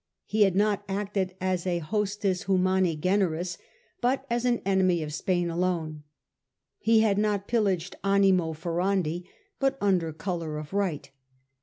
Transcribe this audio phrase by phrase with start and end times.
[0.25, 3.59] He had not acted as a hostis humani generis,
[4.01, 6.01] but as an enemy of Spain alone;
[6.79, 9.25] he had not pillaged animo furandiy
[9.59, 11.11] but under colour of right.